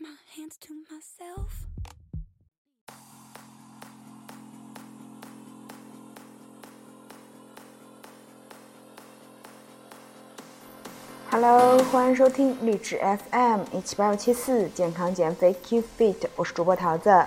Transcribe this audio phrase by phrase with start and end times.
[0.00, 1.66] my hands to myself.
[11.30, 17.26] Hello，欢迎收听励志 FM 一七八六七四健康减肥 Keep Fit，我是主播桃子。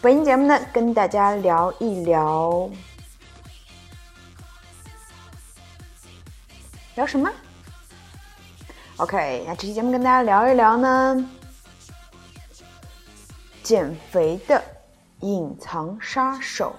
[0.00, 2.70] 本期节目呢，跟大家聊一聊，
[6.94, 7.28] 聊什么
[8.98, 11.28] ？OK，那这期节目跟大家聊一聊呢，
[13.62, 14.62] 减肥的
[15.20, 16.74] 隐藏杀手，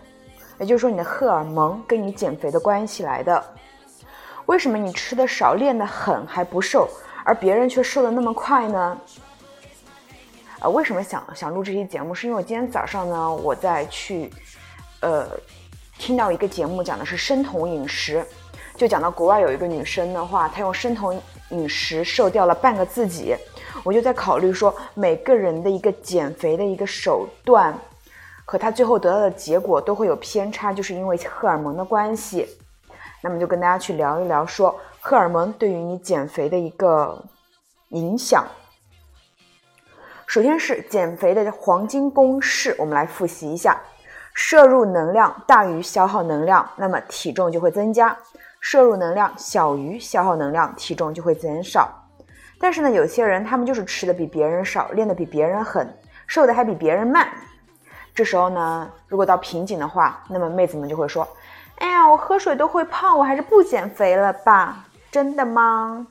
[0.60, 3.44] 也就是说你的荷尔蒙跟你减肥的关系来的。
[4.46, 6.90] 为什么你吃的少，练得狠还不瘦，
[7.24, 8.98] 而别人却瘦得那么快呢？
[10.60, 12.14] 呃，为什么想想录这期节目？
[12.14, 14.30] 是因为我今天早上呢，我在去，
[15.00, 15.28] 呃，
[15.98, 18.26] 听到一个节目讲的是生酮饮食，
[18.76, 23.36] 就讲到国外有一个女生的话，她用生酮饮食瘦掉了半个自己。
[23.84, 27.78] 我就在考虑说，每个人的一个减肥的一个手段，
[28.46, 32.48] 和他最后得到的结果都会有偏差，就是因为荷尔蒙的关系。
[33.22, 37.24] 那么就跟大家去聊一聊，说荷尔蒙对于你减肥的一个
[37.90, 38.46] 影响。
[40.26, 43.82] 首先是减肥的黄金公式，我们来复习一下：
[44.34, 48.18] 摄入能量大于消耗能量，那么体重就会增加；
[48.60, 52.03] 摄入能量小于消耗能量，体重就会减少。
[52.60, 55.88] 但是呢，有些人他们就是吃的比别人少，练的比别人狠，
[56.28, 57.28] 瘦的还比别人慢。
[58.16, 61.28] 这时候呢，如果到瓶颈的话，那么妹子们就会说。
[61.78, 64.86] 哎呀，我喝水都会胖，我还是不减肥了吧？
[65.12, 66.06] 真的吗？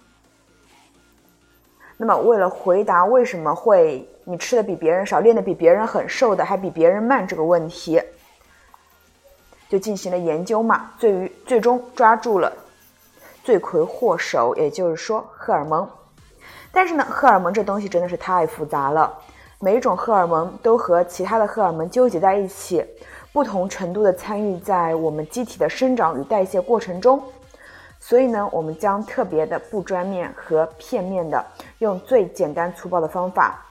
[1.96, 8.02] 那么，为了回答为什么会你吃的比别人少，练的比别人狠，瘦的还比别人慢这个问题，
[9.68, 10.90] 就进行了研究嘛。
[10.98, 12.52] 最于最终抓住了
[13.44, 15.88] 罪魁祸首，也就是说荷尔蒙。
[16.72, 19.12] 但是呢，荷尔蒙这东西真的是太复杂了，
[19.60, 22.84] 每一种荷尔蒙都和其他的荷尔蒙纠结在一起。
[23.33, 27.22] 不同程度的参与在我们机体的生长与代谢过程中，
[27.98, 31.42] 所以呢，我们将特别的不专面和片面的，
[31.78, 33.64] 用最简单粗暴的方法，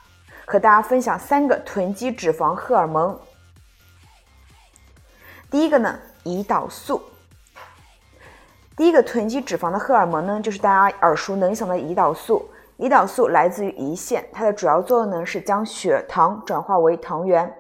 [0.47, 3.15] 和大家分享三个囤积脂肪荷尔蒙。
[5.51, 6.99] 第一个呢，胰岛素。
[8.75, 12.49] 第一个囤积脂肪的荷尔蒙呢，就是大家耳熟能详的胰岛素。
[12.77, 17.53] 胰岛素来自于胰腺，它的主要作用呢是将血糖转化为糖原。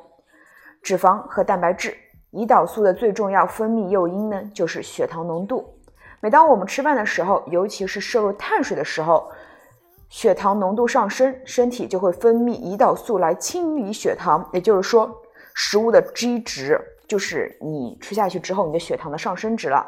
[0.81, 1.95] 脂肪和蛋白质，
[2.31, 5.77] 胰岛素的最重要分泌诱因呢，就是血糖浓度。
[6.19, 9.31] 每当我们吃饭的时候，尤其是摄入碳水的时候，
[10.09, 14.49] 血糖浓度上升，身体就会分泌胰岛素来清理血糖。
[14.53, 15.21] 也就是说，
[15.53, 19.85] 食物的 G 值就是你吃下去之后你的血糖的上升值了。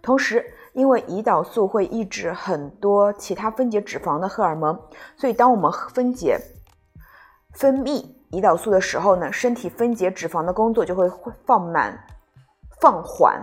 [0.00, 0.44] 同时，
[0.78, 4.78] 因为胰岛素会抑制很多其他分解脂肪的荷尔蒙，
[5.16, 6.38] 所以当我们分解
[7.52, 8.06] 分泌。
[8.30, 11.10] 胰岛素的时候呢，身体分解脂肪的工作就会
[11.44, 11.98] 放慢、
[12.80, 13.42] 放缓。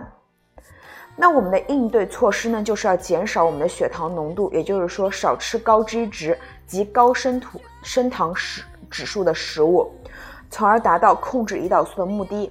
[1.14, 9.92] 那我们的应对措施呢，就是要减少我们的血糖浓度，也就是说少吃高脂值及高升土升糖食指数的食物，
[10.48, 12.50] 从而达到控制胰岛素的目的。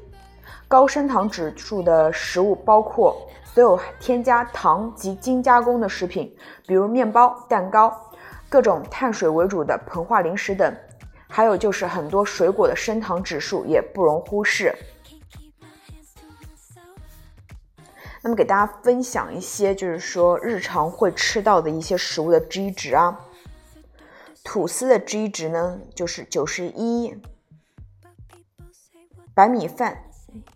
[0.67, 3.15] 高升糖指数的食物包括
[3.55, 6.35] 所有添加糖及精加工的食品，
[6.67, 7.89] 比如面包、蛋糕、
[8.49, 10.75] 各种碳水为主的膨化零食等。
[11.29, 14.75] 还有就是很多水果的升糖指数也不容忽视。
[18.21, 23.21] 那么给大家分享一些，就是说日常会吃到的一些食物的 G 值啊。
[24.43, 27.15] 吐司的 G 值呢就是九十一，
[29.33, 30.03] 白米饭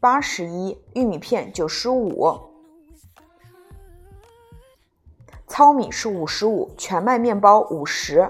[0.01, 2.48] 八十一，玉米片九十五，
[5.49, 8.29] 糙米是五十五，全麦面包五十。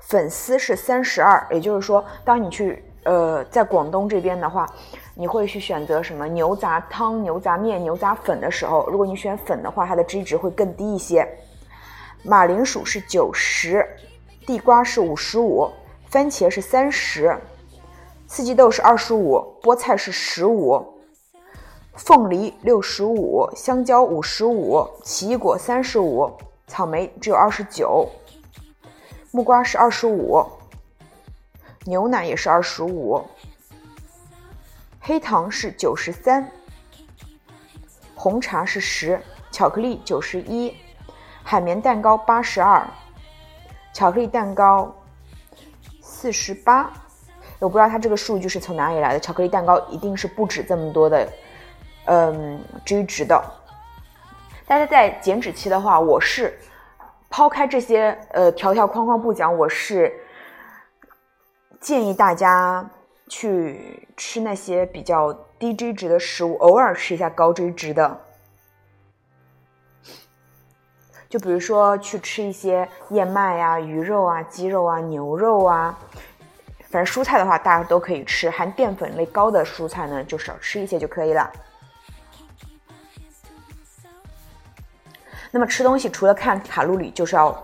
[0.00, 4.68] 粉丝是三十二，也就是说，当你去呃在广东这边的话，
[5.14, 11.26] 你会去选择什么牛杂汤、牛杂面、牛杂粉的时候，如果你选粉的话，它的 G 值会更低一些。
[12.24, 13.86] 马铃薯是九十，
[14.44, 15.70] 地瓜是五十五，
[16.08, 17.38] 番茄是三十，
[18.26, 20.84] 四季豆是二十五，菠菜是十五，
[21.94, 26.30] 凤梨六十五，香蕉五十五，奇异果三十五，
[26.66, 28.08] 草莓只有二十九。
[29.30, 30.42] 木瓜是二十五，
[31.84, 33.22] 牛奶也是二十五，
[35.00, 36.50] 黑糖是九十三，
[38.14, 40.74] 红茶是十，巧克力九十一，
[41.42, 42.86] 海绵蛋糕八十二，
[43.92, 44.94] 巧克力蛋糕
[46.00, 46.90] 四十八。
[47.58, 51.26] 我不知道它这个数据是从哪里来的，巧克力蛋糕一定是不止这么多的，
[52.06, 53.42] 嗯追值的。
[54.66, 56.58] 大家在减脂期的话，我是。
[57.34, 60.12] 抛开这些呃条条框框不讲，我是
[61.80, 62.86] 建议大家
[63.26, 68.20] 去吃那些比较低脂值的食物，偶尔吃一下高脂值的。
[71.26, 75.98] 就比如说去吃一些燕麦啊、鱼肉啊、鸡肉啊、牛肉啊，
[76.90, 81.50] 反正蔬菜的话大家都可以吃，含淀粉类高的蔬菜呢就少吃一些就可以了。
[85.52, 87.56] 那么吃东西除了看卡路里，就是要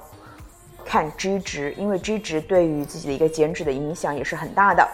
[0.85, 4.87] 看 G 值，因为 G 值对于自己的一个减脂的影响也是很大的。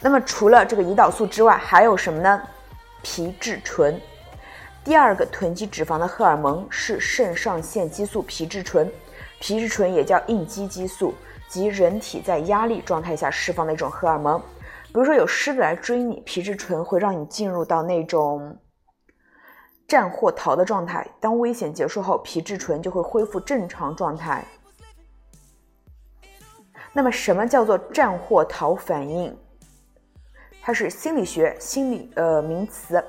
[0.00, 2.42] 那么除了这个胰岛素之外，还有什么呢？
[3.02, 3.98] 皮质醇。
[4.82, 8.90] 第二个囤积脂肪的荷尔蒙是肾上腺激素皮质醇，
[9.38, 11.14] 皮质醇也叫应激激素，
[11.48, 14.40] 即人体在压力状态下释放的一种荷尔蒙。
[14.86, 18.56] 比如说有狮子来追你，皮质醇会让你进入到那种
[19.90, 21.04] 战或逃的状态。
[21.18, 24.44] 当危险结束后，皮质醇就会恢复正常状态。
[26.92, 29.36] 那么什么叫做战或逃反应？
[30.62, 33.04] 它是心理学心理呃名词。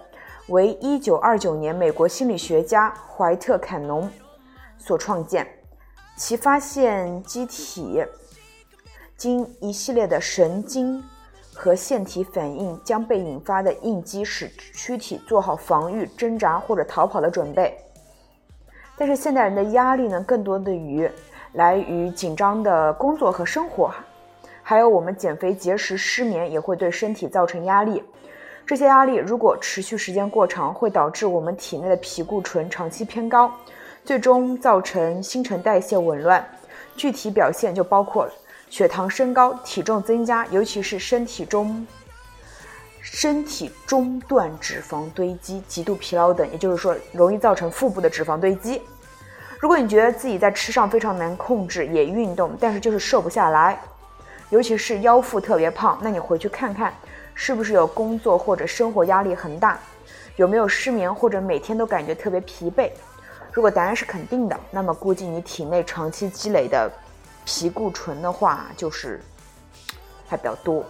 [0.48, 4.10] 为一九二九年美国心理学家怀特坎农
[4.80, 5.48] 所创建，
[6.18, 8.04] 其发现机体
[9.16, 11.02] 经一系列的神经
[11.62, 17.78] 和腺体反应将被引发的应激，使躯体做好防御、挣扎或者逃跑的准备。
[18.98, 21.08] 但是现代人的压力呢，更多的于
[21.54, 23.94] 来于紧张的工作和生活，
[24.64, 28.04] 还有我们减肥、节食、失眠，也会对身体造成压力。
[28.66, 33.52] 这些压力如果持续时间过长，会导致我们体内的皮固醇长期偏高，
[34.04, 36.44] 最终造成新陈代谢紊乱。
[36.96, 38.28] 具体表现就包括
[38.72, 41.86] 血糖升高、体重增加，尤其是身体中
[43.02, 46.50] 身体中段脂肪堆积、极度疲劳等。
[46.54, 48.82] 也就是说，容易造成腹部的脂肪堆积。
[49.60, 53.78] 如果你觉得自己在吃上非常难控制，也运动，但是就是瘦不下来，
[54.50, 56.94] 尤其是腰腹特别胖，那你回去看看。
[57.34, 59.78] 是不是有工作或者生活压力很大？
[60.38, 62.90] 有没有失眠或者每天都感觉特别疲惫？
[63.52, 66.90] 如果答案是肯定的，那么估计你体内长期积累的
[67.46, 69.22] 皮固醇的话，就是
[70.28, 70.84] 还比较多。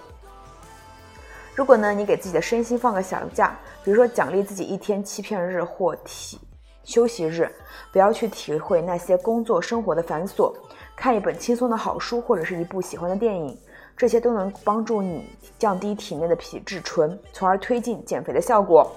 [1.54, 6.40] 如果呢，你给自己的身心放个小假，比如说奖励自己一天欺骗日或体
[6.84, 7.52] 休息日，
[7.92, 10.54] 不要去体会那些工作生活的繁琐，
[10.96, 13.58] 看一本轻松的好书或者是一部喜欢的电影。
[13.98, 18.90] 这些都能帮助你降低体内的皮质醇，从而推进减肥的效果。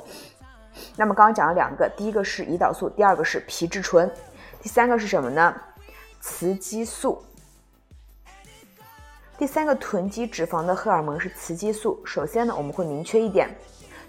[0.97, 4.11] 那么刚刚讲了两个，第一个是胰岛素，第二个是皮质醇，
[4.63, 5.55] 第三个是什么呢？
[6.21, 7.23] 雌激素。
[9.39, 12.01] 第三个囤积脂肪的荷尔蒙是雌激素。
[12.05, 13.49] 首先呢，我们会明确一点，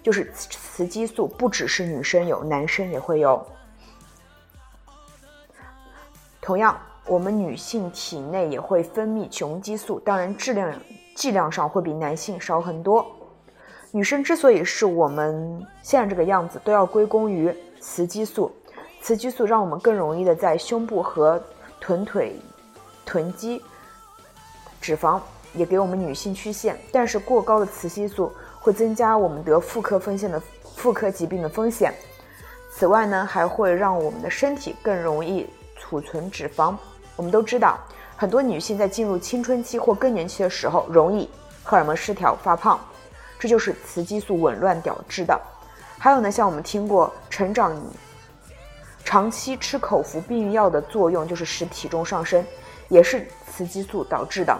[0.02, 3.44] 就是雌激素不只是女生有，男生也会有。
[6.40, 6.78] 同样。
[7.08, 10.74] 我们女性体内也会分泌雄激素，当然质量
[11.14, 13.06] 剂量上会比男性少很多。
[13.92, 18.50] 女生之所以是我们现在这个样子，都要归功于雌激素。
[19.00, 21.40] 雌激素让我们更容易的在胸部和
[21.80, 22.34] 臀腿
[23.04, 23.62] 囤积
[24.86, 25.20] 脂肪，
[25.52, 26.78] 也给我们女性曲线。
[26.92, 30.40] 但是过高的雌激素会增加我们得妇科风险的
[30.76, 31.92] 妇科疾病的风险。
[32.70, 35.44] 此外呢，还会让我们的身体更容易
[35.76, 36.76] 储存脂肪。
[37.16, 37.76] 我们都知道，
[38.16, 41.28] 很多女性在进入青春期或更年期的时候，容易
[41.64, 42.78] 荷尔蒙失调发胖，
[43.40, 45.36] 这就是雌激素紊乱导致的。
[45.98, 47.76] 还有呢，像我们听过，成长
[49.04, 52.44] 长期吃口服避孕药的作用就是使体重上升，
[52.88, 54.56] 也是雌激素导致的。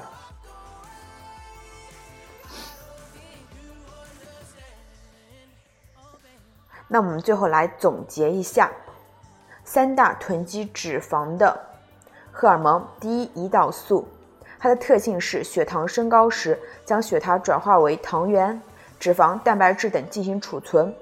[6.88, 8.70] 那我们最后来总结一下
[9.64, 11.58] 三大囤积脂肪的。
[12.30, 14.06] 荷尔蒙第一，胰岛素，
[14.58, 18.60] 它的特性是血糖升高时，将血糖转化为糖原、
[19.00, 20.94] 脂肪、蛋白质等进行储存。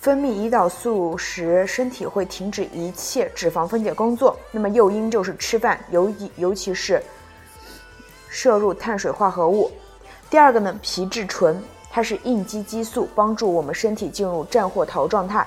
[0.00, 4.38] 分泌胰岛素时，身体会停止一切脂肪分解工作。
[4.52, 7.02] 那么诱因就是吃饭，尤尤其是
[8.28, 9.72] 摄入碳水化合物。
[10.30, 11.62] 第二个呢，皮质醇，
[11.94, 15.46] 它是应激激素，帮助我们身体进入战或逃状态。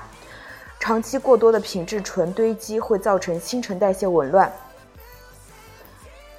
[0.80, 4.50] 长期过多的皮质醇堆积会造成新陈代谢紊乱，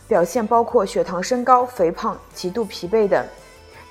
[0.08, 3.24] 表现包括血糖升高、肥胖、极度疲惫等。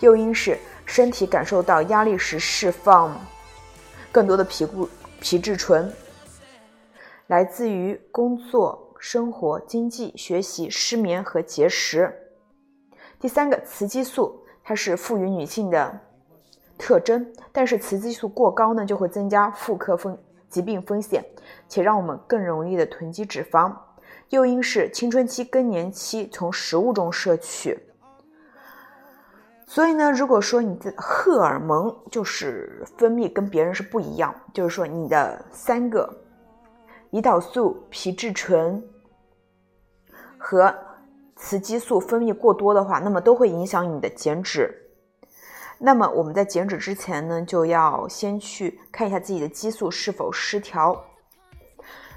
[0.01, 3.17] 诱因是身体感受到压力时释放
[4.11, 4.89] 更多的皮固
[5.21, 5.93] 皮质醇，
[7.29, 12.13] 来自于工作、生活、经济、学习、失眠和节食。
[13.21, 16.01] 第三个，雌激素，它是赋予女性的
[16.79, 20.17] 特征，但是雌激素过高呢，就会增加妇科风。
[20.49, 21.23] 疾病风险，
[21.69, 23.71] 且让我们更容易的囤积脂肪。
[24.31, 27.79] 诱因是青春期、更年期从食物中摄取。
[29.67, 36.11] 所以呢，如果说你的荷尔蒙就是分泌跟别人是不一样，就是说你的三个
[37.11, 38.83] 胰岛素、皮质醇
[40.39, 40.75] 和
[41.37, 44.88] 雌激素分泌过多的话，那么都会影响你的减脂。
[45.81, 51.05] 那么我们在减脂之前呢，就要先去看一下自己的激素是否失调，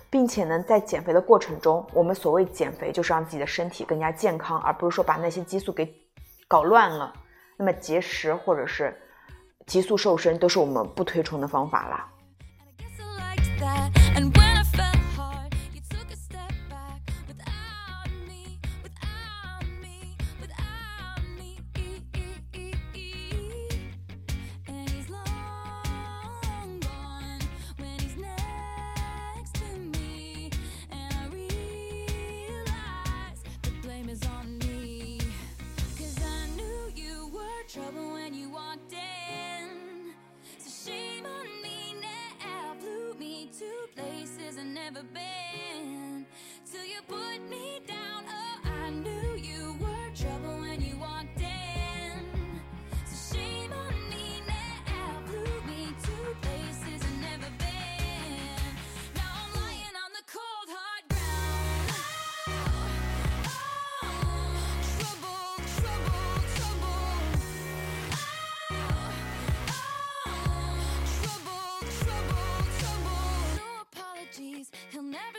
[0.10, 5.94] 并且呢，在减肥的过程中，我们所谓减肥就是让自己的身体更加健康，而不是说把那些激素给
[6.48, 7.14] 搞乱了。
[7.56, 9.00] 那么节食或者是
[9.68, 12.08] 急速瘦身都是我们不推崇的方法啦。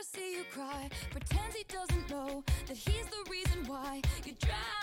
[0.03, 0.89] see you cry.
[1.11, 4.82] Pretends he doesn't know that he's the reason why you drive.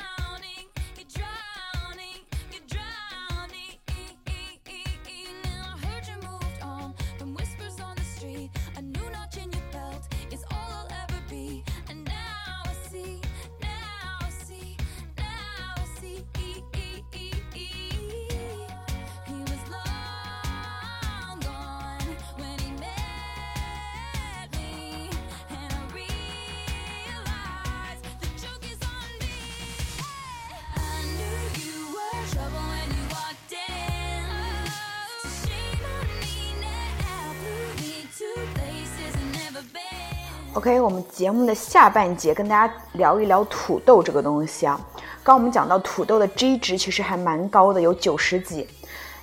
[40.55, 44.81] OK，我们节目的下半节跟大家聊一聊土豆这个东西啊。
[45.23, 48.69] 刚我们讲到土豆的 G 值其实还蛮高的，有九十几。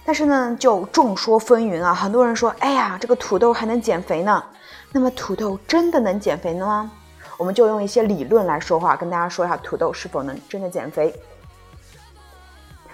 [0.05, 1.93] 但是呢，就众说纷纭啊。
[1.93, 4.41] 很多人说，哎呀，这个土豆还能减肥呢。
[4.93, 6.89] 那么土豆真的能减肥呢吗？
[7.37, 11.13] 我们就用一些理论来说话，跟大家说一下土豆是否能真的减肥。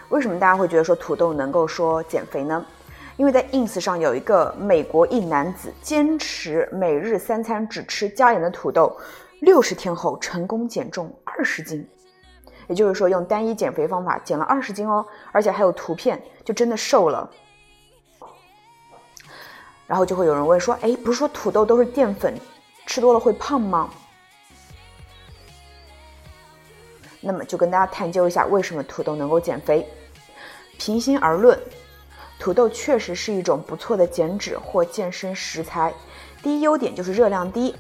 [0.10, 2.66] 为什么大家会觉得说土豆能够说减肥呢？
[3.15, 8.98] 因为在 ins 上有一个美国一男子坚持每日三餐只吃加盐的土豆，
[9.41, 11.88] 六十天后成功减重二十斤，
[12.67, 17.29] 也就是说用单一减肥方法减了二十斤哦，而且还有图片，就真的瘦了。
[19.86, 22.34] 然后就会有人问说，哎，不是说土豆都是淀粉，
[22.88, 23.89] 吃多了会胖吗？
[27.22, 29.88] 那么就跟大家探究一下，为什么土豆能够减肥？
[30.79, 31.58] 平心而论。
[32.44, 35.94] 土豆确实是一种不错的减脂或健身食材。
[36.42, 37.74] 第一优点就是热量低，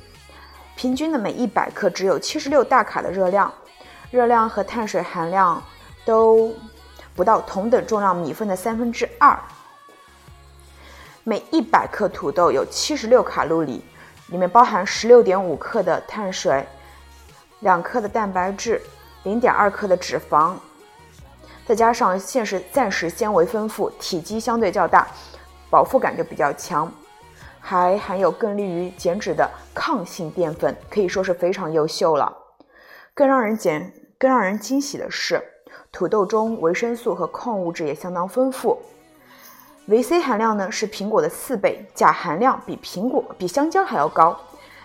[0.77, 3.53] 平均的每一百克只有七十六大卡的热量，
[4.09, 5.61] 热量和碳水含量
[6.05, 6.55] 都
[7.13, 9.37] 不到同等重量米饭的三分之二。
[11.25, 13.83] 每一百克土豆有七十六卡路里，
[14.27, 16.65] 里面包含十六点五克的碳水，
[17.59, 18.81] 两克的蛋白质，
[19.23, 20.55] 零点二克的脂肪。
[21.65, 25.07] 再加上现实暂时纤维丰富，体积相对较大，
[25.69, 26.91] 饱腹感就比较强，
[27.59, 32.31] 还含有更利于减脂的抗性淀粉，可以说是非常优秀了。
[33.13, 35.41] 更让人减、更让人惊喜的是，
[35.91, 38.77] 土豆中维生素和矿物质也相当丰富，
[39.87, 44.37] 维 C 含量呢是苹果的四倍，钾含量比苹果、比香蕉还要高。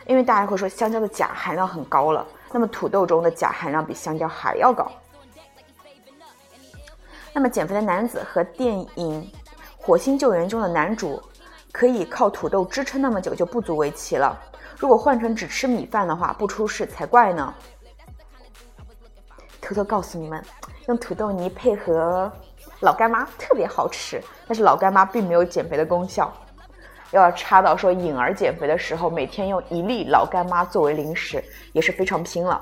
[0.07, 4.91] 因为大家会说香蕉的钾含量很高了，那么土豆中的钾含量比香蕉还要高。
[7.39, 9.23] 那么减肥的男子和电影
[9.77, 11.23] 《火星救援》中的男主，
[11.71, 14.37] 可以靠土豆支撑那么久就不足为奇了。
[14.77, 17.55] 如果换成只吃米饭的话，不出事才怪呢。
[19.61, 20.45] 偷偷告诉你们，
[20.89, 22.29] 用土豆泥配合
[22.81, 26.33] 老干妈特别好吃，但是老干妈并没有减肥的功效。
[27.13, 31.41] 要插到说颖儿减肥的时候，每天用一粒老干妈作为零食，
[31.73, 32.61] 也是非常拼了。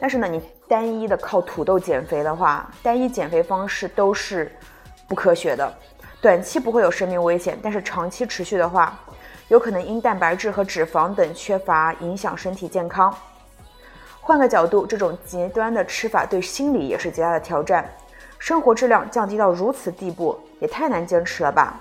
[0.00, 0.42] 但是呢，你。
[0.68, 4.50] 单一的靠土豆减肥的话，单一减肥方式都是
[5.08, 5.72] 不科学的，
[6.20, 8.98] 短期不会有生命危险，但是长期持续的话，
[9.48, 13.14] 有可能因蛋白质和脂肪等缺乏影响身体健康。
[14.20, 17.88] 换个角度，这种极端的吃法对心理也是极大的挑战。
[18.38, 21.80] 生活质量降低到如此地步，也太难坚持了吧？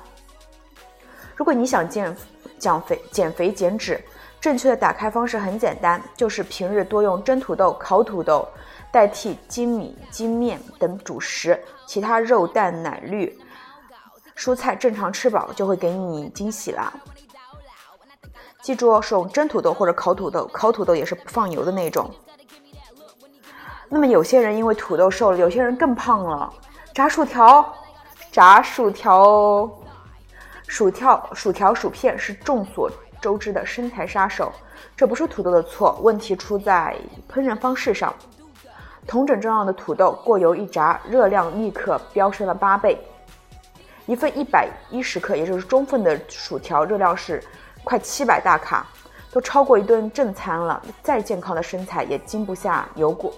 [1.36, 2.16] 如果你想减
[2.60, 4.00] 减肥、减肥减脂，
[4.40, 8.48] 正确的打开方式很简单，就是平日多用蒸土豆、烤土豆
[8.96, 13.38] 代替精米、精面等主食，其他肉、蛋、奶绿、
[14.38, 16.94] 蔬菜正常吃饱，就会给你惊喜啦。
[18.62, 22.10] 记住哦，是用蒸土豆或者烤土豆，烤土豆也是不放油的那种。
[23.90, 26.50] 那么有些人因为土豆瘦了，有些人更胖了。
[26.94, 27.76] 炸薯条，
[28.32, 29.70] 炸薯条，
[30.68, 32.90] 薯条，薯条，薯片是众所
[33.22, 34.54] 周知的身材杀手。
[34.96, 36.96] 这不是土豆的错，问题出在
[37.30, 38.16] 烹饪方式上。
[39.08, 42.98] 同等重要的土豆过油一炸，热量立刻飙升了八倍。
[44.08, 47.44] 一份一百一十克，也就是中份的薯条，热量是
[47.84, 48.86] 快七百大卡，
[49.32, 50.82] 都超过一顿正餐了。
[51.02, 53.34] 再健康的身材也经不下油锅。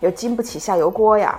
[0.00, 1.38] 也经不起下油锅呀。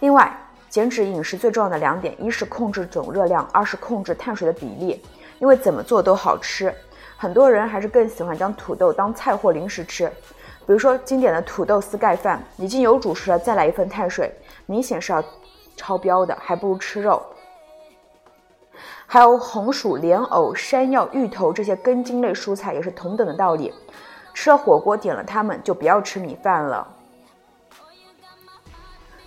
[0.00, 0.36] 另外，
[0.68, 5.00] 减脂饮食最重要的两点，一是控制总热量，二是控制碳水的比例。
[5.38, 6.74] 因为怎么做都好吃，
[7.16, 10.10] 很多人还是更喜欢将土豆当菜或零食吃。
[10.66, 14.34] 比如说经典的土豆丝盖饭，已经有主食了，再来一份碳水，
[14.66, 15.22] 明显是要
[15.76, 17.22] 超标的，还不如吃肉。
[19.06, 23.72] 还有红薯、莲藕、山药、芋头这些根茎类蔬菜，也是同等的道理。
[24.32, 26.88] 吃了火锅点了它们就不要吃米饭了。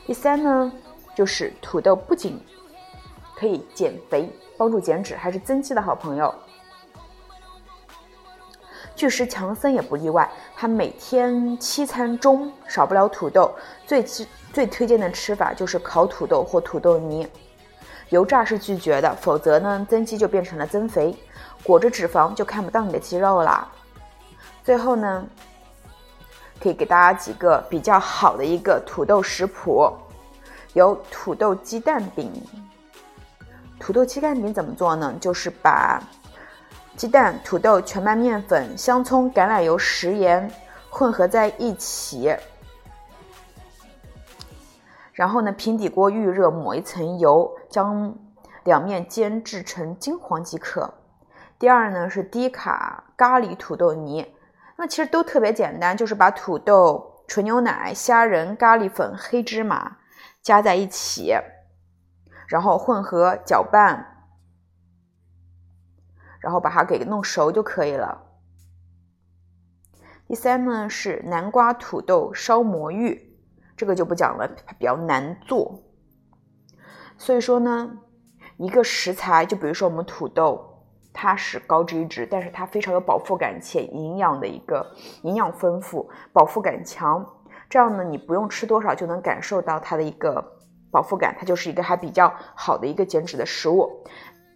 [0.05, 0.71] 第三呢，
[1.15, 2.41] 就是土豆不仅
[3.37, 6.33] 可以减肥、帮助减脂，还是增肌的好朋友。
[8.97, 13.53] 巨石强森也不例外，他每天七餐中少不了土豆，
[13.85, 14.03] 最
[14.51, 17.25] 最推荐的吃法就是烤土豆或土豆泥。
[18.09, 21.15] 油炸是拒绝的，否则呢增肌就变成了增肥，
[21.61, 23.69] 裹着脂肪就看不到你的肌肉啦。
[24.63, 25.23] 最后呢，
[26.59, 29.93] 可以给大家几个比较好的一个土豆食谱，
[30.73, 32.33] 有土豆鸡蛋饼。
[33.79, 35.13] 土豆鸡蛋饼怎么做呢？
[35.21, 36.01] 就是把
[36.97, 40.51] 鸡蛋、土豆、全麦面粉、香葱、橄榄油、食盐
[40.89, 42.35] 混合在一起，
[45.13, 48.17] 然后呢，平底锅预热，抹一层油，将
[48.63, 50.91] 两面煎制成金黄即可。
[51.59, 54.33] 第二呢是低卡咖喱土豆泥。
[54.75, 59.97] 那其实都特别简单，就是把土豆、纯牛奶、虾仁、咖喱粉、黑芝麻
[60.41, 61.35] 加在一起，
[62.47, 64.16] 然后混合搅拌，
[66.39, 68.23] 然后把它给弄熟就可以了。
[70.27, 73.37] 第三呢是南瓜土豆烧魔芋，
[73.75, 75.83] 这个就不讲了，它比较难做。
[77.17, 77.97] 所以说呢，
[78.57, 80.73] 一个食材，就比如说我们土豆。
[81.19, 84.85] 它是高脂质，但是它非常有饱腹感且营养的一个
[85.23, 87.25] 营养丰富、饱腹感强。
[87.67, 90.39] 这样呢，你不用吃多少就能感受到它的一个
[90.91, 94.03] 饱腹感，它就是一个还比较好的一个减脂的食物。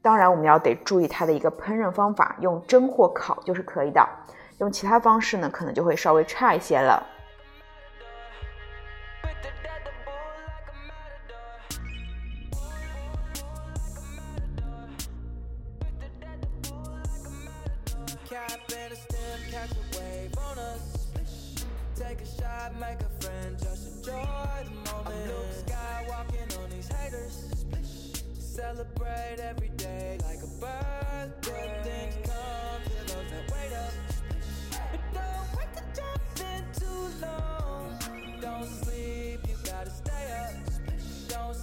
[0.03, 4.03] 当然，我们要得注意它的一个烹饪方法，用蒸或烤就是可以的。
[4.57, 7.05] 用其他方式呢，可能就会稍微差一些了。
[28.51, 29.70] celebrate every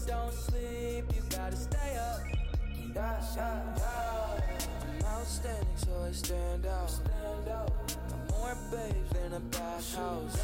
[0.08, 2.20] Don't, sleep, you gotta stay up.
[2.94, 4.40] Yeah, yeah, yeah.
[4.88, 6.88] I'm outstanding, so I stand out.
[6.88, 7.70] Stand out.
[8.08, 10.40] Got more babes than a bathhouse.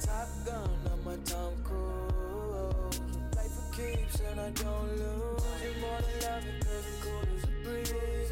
[0.00, 3.00] Top gun on my Tom Cruise.
[3.32, 5.42] Play for keeps and I don't lose.
[5.60, 8.30] You're more than loving, cause I'm cool as a breeze.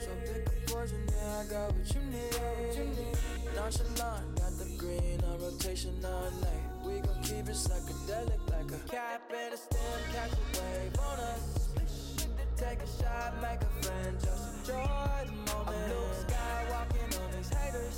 [0.00, 3.56] So pick a poison, yeah, I got what you need.
[3.56, 6.62] Nonchalant, got the green on rotation all night.
[6.84, 9.80] We gon' keep it psychedelic like a cap and a stem,
[10.12, 11.68] catch a wave on us.
[12.56, 15.66] Take a shot, make a friend, just enjoy the moment.
[15.66, 17.96] I'm blue sky walking on these haters.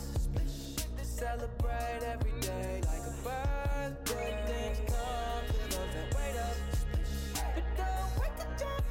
[1.03, 4.33] Celebrate every day like a birthday.
[4.47, 6.57] Things come to those that wait up.
[7.55, 8.85] But don't wait to jump.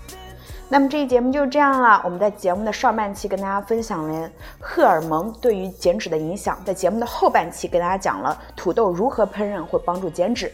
[0.69, 2.01] 那么这一节目就是这样了。
[2.03, 10.51] 我们在节目的上半期跟大家分享了荷尔蒙对于减脂的影响，在节目的后半期跟大家讲了土豆如何烹饪会帮助减脂。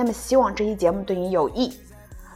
[0.00, 1.78] 那么希望这期节目对你有益。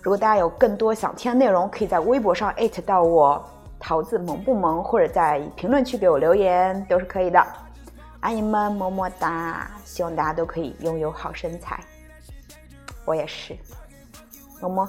[0.02, 3.42] 如果大家有更多想听的内容，可以在微博上艾特到我
[3.80, 7.42] 桃子萌不萌，或者在评论区给我留言，都是可以的。
[8.20, 9.70] 爱你们，么么哒！
[9.82, 11.80] 希望大家都可以拥有好身材，
[13.06, 13.56] 我也是，
[14.60, 14.86] 么么。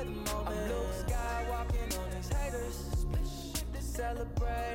[0.00, 0.68] Enjoy the moment.
[0.68, 3.06] Luke Skywalking on these haters.
[3.80, 4.65] Celebrate.